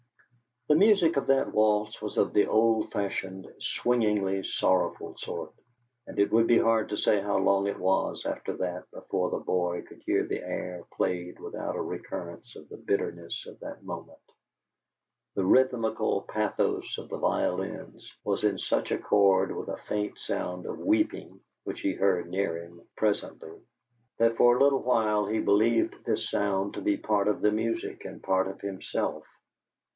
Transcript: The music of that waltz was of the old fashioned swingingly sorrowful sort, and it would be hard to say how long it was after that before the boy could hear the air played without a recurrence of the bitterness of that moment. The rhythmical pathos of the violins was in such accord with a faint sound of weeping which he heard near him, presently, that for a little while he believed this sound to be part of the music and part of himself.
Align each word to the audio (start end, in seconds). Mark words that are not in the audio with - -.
The 0.67 0.73
music 0.75 1.17
of 1.17 1.27
that 1.27 1.51
waltz 1.53 2.01
was 2.01 2.17
of 2.17 2.33
the 2.33 2.47
old 2.47 2.91
fashioned 2.91 3.47
swingingly 3.59 4.43
sorrowful 4.43 5.15
sort, 5.17 5.53
and 6.07 6.17
it 6.17 6.31
would 6.31 6.47
be 6.47 6.57
hard 6.57 6.89
to 6.89 6.97
say 6.97 7.21
how 7.21 7.37
long 7.37 7.67
it 7.67 7.77
was 7.77 8.25
after 8.25 8.53
that 8.57 8.89
before 8.89 9.29
the 9.29 9.39
boy 9.39 9.83
could 9.83 10.01
hear 10.05 10.23
the 10.25 10.41
air 10.41 10.83
played 10.93 11.39
without 11.39 11.75
a 11.75 11.81
recurrence 11.81 12.55
of 12.55 12.67
the 12.69 12.77
bitterness 12.77 13.45
of 13.45 13.59
that 13.59 13.83
moment. 13.83 14.17
The 15.35 15.45
rhythmical 15.45 16.21
pathos 16.23 16.97
of 16.97 17.09
the 17.09 17.17
violins 17.19 18.11
was 18.23 18.43
in 18.43 18.57
such 18.57 18.91
accord 18.91 19.55
with 19.55 19.67
a 19.67 19.77
faint 19.85 20.17
sound 20.17 20.65
of 20.65 20.79
weeping 20.79 21.41
which 21.65 21.81
he 21.81 21.93
heard 21.93 22.27
near 22.29 22.57
him, 22.63 22.81
presently, 22.95 23.59
that 24.17 24.37
for 24.37 24.55
a 24.57 24.63
little 24.63 24.81
while 24.81 25.27
he 25.27 25.39
believed 25.39 26.05
this 26.05 26.27
sound 26.29 26.73
to 26.75 26.81
be 26.81 26.97
part 26.97 27.27
of 27.27 27.41
the 27.41 27.51
music 27.51 28.05
and 28.05 28.23
part 28.23 28.47
of 28.47 28.61
himself. 28.61 29.25